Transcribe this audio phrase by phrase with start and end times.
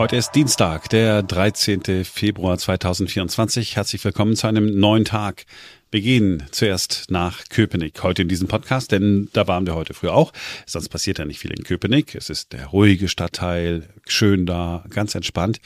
[0.00, 2.06] Heute ist Dienstag, der 13.
[2.06, 3.76] Februar 2024.
[3.76, 5.44] Herzlich willkommen zu einem neuen Tag.
[5.92, 10.06] Wir gehen zuerst nach Köpenick heute in diesem Podcast, denn da waren wir heute früh
[10.06, 10.32] auch.
[10.64, 12.14] Sonst passiert ja nicht viel in Köpenick.
[12.14, 15.60] Es ist der ruhige Stadtteil, schön da, ganz entspannt.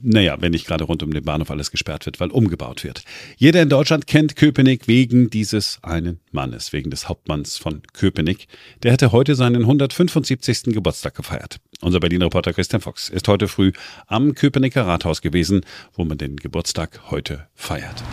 [0.00, 3.02] Naja, wenn nicht gerade rund um den Bahnhof alles gesperrt wird, weil umgebaut wird.
[3.36, 8.46] Jeder in Deutschland kennt Köpenick wegen dieses einen Mannes, wegen des Hauptmanns von Köpenick.
[8.84, 10.72] Der hätte heute seinen 175.
[10.72, 11.58] Geburtstag gefeiert.
[11.80, 13.72] Unser Berlin-Reporter Christian Fox ist heute früh
[14.06, 15.62] am Köpenicker Rathaus gewesen,
[15.94, 18.04] wo man den Geburtstag heute feiert.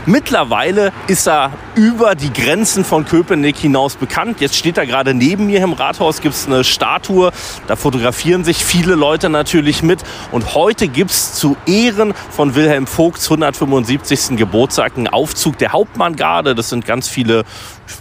[0.08, 4.42] Mittlerweile ist er über die Grenzen von Köpenick hinaus bekannt.
[4.42, 7.32] Jetzt steht er gerade neben mir im Rathaus, gibt es eine Statue,
[7.68, 10.00] da fotografieren sich viele Leute natürlich mit
[10.32, 14.38] und heute gibt es zu Ehren von Wilhelm Vogts 175.
[14.38, 14.55] Geburtstag
[14.98, 16.56] einen Aufzug der Hauptmanngarde.
[16.56, 17.44] Das sind ganz viele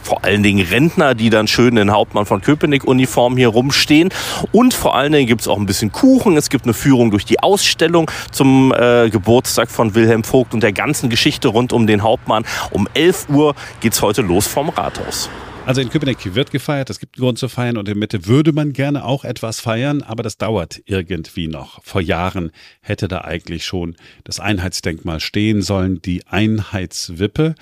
[0.02, 4.10] vor allen Dingen Rentner, die dann schön in Hauptmann von Köpenick-Uniform hier rumstehen.
[4.52, 6.36] Und vor allen Dingen gibt es auch ein bisschen Kuchen.
[6.36, 10.72] Es gibt eine Führung durch die Ausstellung zum äh, Geburtstag von Wilhelm Vogt und der
[10.72, 12.44] ganzen Geschichte rund um den Hauptmann.
[12.70, 15.28] Um 11 Uhr geht es heute los vom Rathaus.
[15.66, 18.52] Also in Köpenick wird gefeiert, es gibt einen Grund zu feiern und in Mitte würde
[18.52, 21.82] man gerne auch etwas feiern, aber das dauert irgendwie noch.
[21.82, 27.54] Vor Jahren hätte da eigentlich schon das Einheitsdenkmal stehen sollen, die Einheitswippe.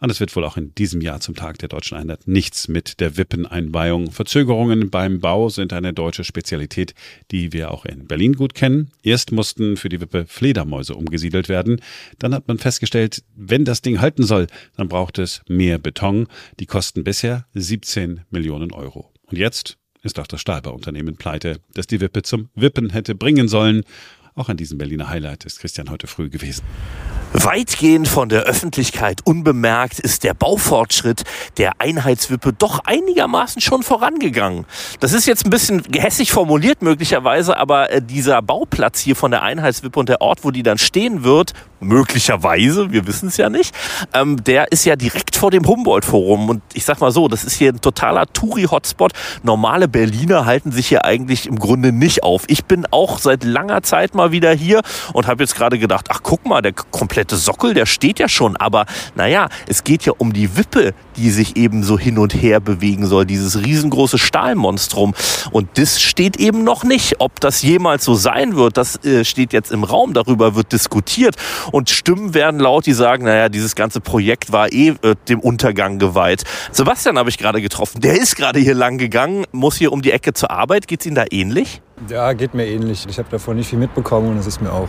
[0.00, 3.00] Und es wird wohl auch in diesem Jahr zum Tag der deutschen Einheit nichts mit
[3.00, 4.12] der Wippeneinweihung.
[4.12, 6.94] Verzögerungen beim Bau sind eine deutsche Spezialität,
[7.32, 8.92] die wir auch in Berlin gut kennen.
[9.02, 11.80] Erst mussten für die Wippe Fledermäuse umgesiedelt werden.
[12.20, 16.28] Dann hat man festgestellt, wenn das Ding halten soll, dann braucht es mehr Beton.
[16.60, 19.12] Die kosten bisher 17 Millionen Euro.
[19.26, 23.82] Und jetzt ist auch das Stahlbauunternehmen pleite, das die Wippe zum Wippen hätte bringen sollen.
[24.38, 26.62] Auch an diesem Berliner Highlight ist Christian heute früh gewesen.
[27.32, 31.24] Weitgehend von der Öffentlichkeit unbemerkt ist der Baufortschritt
[31.56, 34.64] der Einheitswippe doch einigermaßen schon vorangegangen.
[35.00, 39.42] Das ist jetzt ein bisschen gehässig formuliert möglicherweise, aber äh, dieser Bauplatz hier von der
[39.42, 43.74] Einheitswippe und der Ort, wo die dann stehen wird, möglicherweise, wir wissen es ja nicht,
[44.14, 46.48] ähm, der ist ja direkt vor dem Humboldt-Forum.
[46.48, 49.12] Und ich sag mal so, das ist hier ein totaler Touri-Hotspot.
[49.42, 52.44] Normale Berliner halten sich hier eigentlich im Grunde nicht auf.
[52.48, 56.20] Ich bin auch seit langer Zeit mal wieder hier und habe jetzt gerade gedacht, ach
[56.22, 58.56] guck mal, der komplette Sockel, der steht ja schon.
[58.56, 62.60] Aber naja, es geht ja um die Wippe, die sich eben so hin und her
[62.60, 63.26] bewegen soll.
[63.26, 65.14] Dieses riesengroße Stahlmonstrum.
[65.50, 67.16] Und das steht eben noch nicht.
[67.18, 70.12] Ob das jemals so sein wird, das äh, steht jetzt im Raum.
[70.12, 71.36] Darüber wird diskutiert.
[71.72, 75.98] Und Stimmen werden laut, die sagen, naja, dieses ganze Projekt war eh äh, dem Untergang
[75.98, 76.44] geweiht.
[76.72, 78.00] Sebastian habe ich gerade getroffen.
[78.00, 80.88] Der ist gerade hier lang gegangen, muss hier um die Ecke zur Arbeit.
[80.88, 81.80] Geht es Ihnen da ähnlich?
[82.08, 83.06] Ja, geht mir ähnlich.
[83.08, 84.88] Ich habe davon nicht viel mitbekommen und es ist mir auch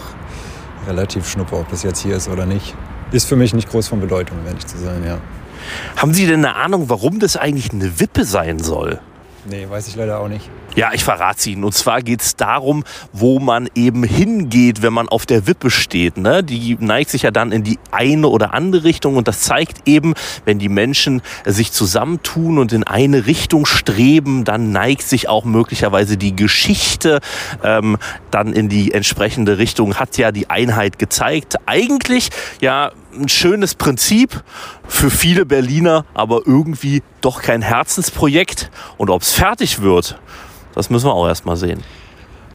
[0.88, 2.76] relativ schnuppe, ob das jetzt hier ist oder nicht.
[3.12, 5.18] Ist für mich nicht groß von Bedeutung, um ehrlich zu sein, ja.
[5.96, 9.00] Haben Sie denn eine Ahnung, warum das eigentlich eine Wippe sein soll?
[9.46, 10.50] Nee, weiß ich leider auch nicht.
[10.76, 11.64] Ja, ich verrate Ihnen.
[11.64, 16.18] Und zwar geht es darum, wo man eben hingeht, wenn man auf der Wippe steht.
[16.18, 16.44] Ne?
[16.44, 19.16] Die neigt sich ja dann in die eine oder andere Richtung.
[19.16, 20.14] Und das zeigt eben,
[20.46, 26.18] wenn die Menschen sich zusammentun und in eine Richtung streben, dann neigt sich auch möglicherweise
[26.18, 27.20] die Geschichte
[27.64, 27.98] ähm,
[28.32, 29.96] dann in die entsprechende Richtung.
[29.96, 31.56] Hat ja die Einheit gezeigt.
[31.66, 32.30] Eigentlich
[32.62, 34.44] ja ein schönes Prinzip
[34.88, 38.72] für viele Berliner, aber irgendwie doch kein Herzensprojekt.
[38.98, 40.20] Und ob es fertig wird,
[40.76, 41.84] das müssen wir auch erst mal sehen.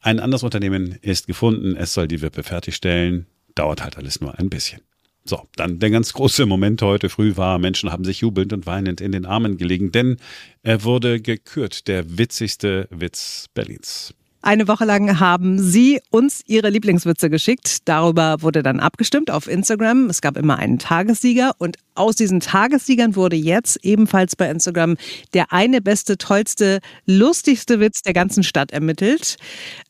[0.03, 3.27] Ein anderes Unternehmen ist gefunden, es soll die Wippe fertigstellen.
[3.55, 4.81] Dauert halt alles nur ein bisschen.
[5.25, 9.00] So, dann der ganz große Moment heute früh war, Menschen haben sich jubelnd und weinend
[9.00, 10.19] in den Armen gelegen, denn
[10.62, 14.12] er wurde gekürt, der witzigste Witz Berlins.
[14.44, 17.79] Eine Woche lang haben Sie uns Ihre Lieblingswitze geschickt.
[17.87, 20.11] Darüber wurde dann abgestimmt auf Instagram.
[20.11, 24.99] Es gab immer einen Tagessieger und aus diesen Tagessiegern wurde jetzt ebenfalls bei Instagram
[25.32, 29.37] der eine beste, tollste, lustigste Witz der ganzen Stadt ermittelt.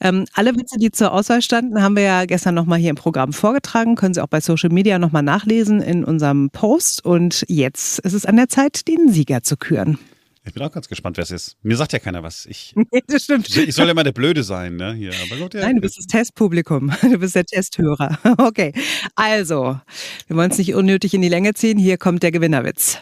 [0.00, 3.32] Ähm, alle Witze, die zur Auswahl standen, haben wir ja gestern nochmal hier im Programm
[3.32, 3.96] vorgetragen.
[3.96, 7.04] Können Sie auch bei Social Media nochmal nachlesen in unserem Post.
[7.04, 9.98] Und jetzt ist es an der Zeit, den Sieger zu küren.
[10.46, 11.56] Ich bin auch ganz gespannt, wer es ist.
[11.62, 12.44] Mir sagt ja keiner was.
[12.46, 13.56] Ich, Nee, das stimmt.
[13.56, 14.92] ich soll ja mal der Blöde sein, ne?
[14.92, 15.62] Hier, aber gut, ja.
[15.62, 16.92] Nein, du bist das Testpublikum.
[17.02, 18.18] Du bist der Testhörer.
[18.38, 18.72] Okay.
[19.14, 19.80] Also,
[20.26, 21.78] wir wollen es nicht unnötig in die Länge ziehen.
[21.78, 22.98] Hier kommt der Gewinnerwitz.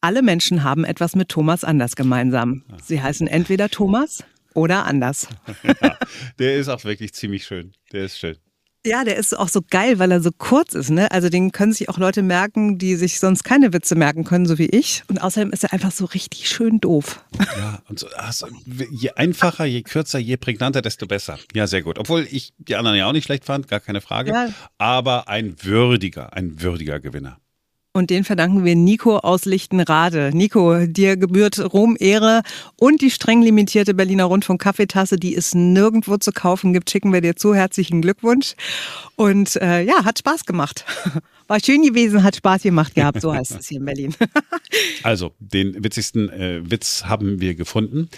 [0.00, 2.64] Alle Menschen haben etwas mit Thomas Anders gemeinsam.
[2.82, 4.24] Sie heißen entweder Thomas
[4.54, 5.28] oder Anders.
[5.62, 5.96] ja,
[6.38, 7.72] der ist auch wirklich ziemlich schön.
[7.92, 8.36] Der ist schön.
[8.84, 10.90] Ja, der ist auch so geil, weil er so kurz ist.
[10.90, 11.10] Ne?
[11.12, 14.58] Also den können sich auch Leute merken, die sich sonst keine Witze merken können, so
[14.58, 15.04] wie ich.
[15.08, 17.24] Und außerdem ist er einfach so richtig schön doof.
[17.38, 18.48] Ja, und so, also,
[18.90, 21.38] je einfacher, je kürzer, je prägnanter, desto besser.
[21.54, 21.98] Ja, sehr gut.
[21.98, 24.32] Obwohl ich die anderen ja auch nicht schlecht fand, gar keine Frage.
[24.32, 24.48] Ja.
[24.78, 27.38] Aber ein würdiger, ein würdiger Gewinner.
[27.94, 30.30] Und den verdanken wir Nico aus Lichtenrade.
[30.32, 32.40] Nico, dir gebührt Ruhm, Ehre
[32.76, 37.20] und die streng limitierte Berliner Rundfunk Kaffeetasse, die es nirgendwo zu kaufen gibt, schicken wir
[37.20, 37.54] dir zu.
[37.54, 38.54] Herzlichen Glückwunsch.
[39.16, 40.86] Und äh, ja, hat Spaß gemacht.
[41.48, 44.14] War schön gewesen, hat Spaß gemacht gehabt, so heißt es hier in Berlin.
[45.02, 48.08] Also, den witzigsten äh, Witz haben wir gefunden.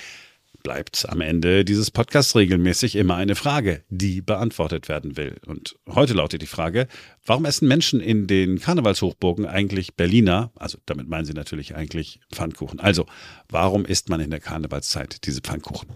[0.65, 5.37] Bleibt am Ende dieses Podcasts regelmäßig immer eine Frage, die beantwortet werden will.
[5.45, 6.89] Und heute lautet die Frage,
[7.27, 12.81] warum essen Menschen in den Karnevalshochburgen eigentlich Berliner, also damit meinen sie natürlich eigentlich Pfannkuchen.
[12.81, 13.05] Also,
[13.51, 15.91] warum isst man in der Karnevalszeit diese Pfannkuchen?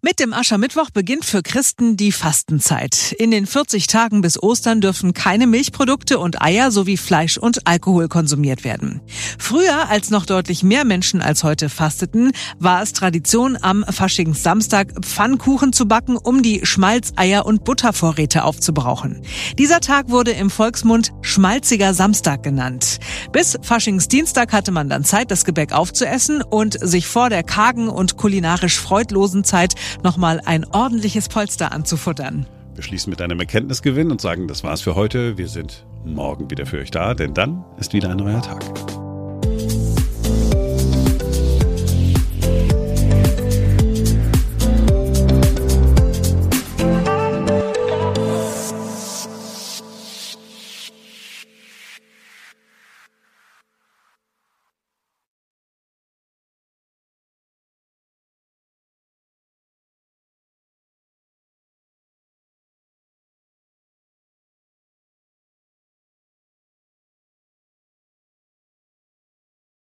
[0.00, 3.10] Mit dem Aschermittwoch beginnt für Christen die Fastenzeit.
[3.18, 8.06] In den 40 Tagen bis Ostern dürfen keine Milchprodukte und Eier sowie Fleisch und Alkohol
[8.06, 9.00] konsumiert werden.
[9.40, 12.30] Früher, als noch deutlich mehr Menschen als heute fasteten,
[12.60, 19.22] war es Tradition, am Faschingssamstag Pfannkuchen zu backen, um die Schmalz-, Eier- und Buttervorräte aufzubrauchen.
[19.58, 23.00] Dieser Tag wurde im Volksmund Schmalziger Samstag genannt.
[23.32, 28.16] Bis Faschingsdienstag hatte man dann Zeit, das Gebäck aufzuessen und sich vor der kargen und
[28.16, 32.46] kulinarisch freudlosen Zeit nochmal ein ordentliches Polster anzufuttern.
[32.74, 35.36] Wir schließen mit einem Erkenntnisgewinn und sagen, das war's für heute.
[35.36, 38.64] Wir sind morgen wieder für euch da, denn dann ist wieder ein neuer Tag.